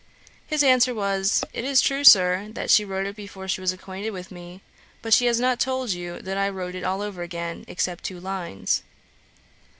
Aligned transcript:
His 0.47 0.63
answer 0.63 0.95
was, 0.95 1.43
'It 1.53 1.63
is 1.63 1.79
true, 1.79 2.03
Sir, 2.03 2.47
that 2.53 2.71
she 2.71 2.83
wrote 2.83 3.05
it 3.05 3.15
before 3.15 3.47
she 3.47 3.61
was 3.61 3.71
acquainted 3.71 4.09
with 4.09 4.31
me; 4.31 4.63
but 5.03 5.13
she 5.13 5.27
has 5.27 5.39
not 5.39 5.59
told 5.59 5.91
you 5.91 6.19
that 6.23 6.39
I 6.39 6.49
wrote 6.49 6.73
it 6.73 6.83
all 6.83 7.03
over 7.03 7.21
again, 7.21 7.63
except 7.67 8.03
two 8.05 8.19
lines.' 8.19 8.81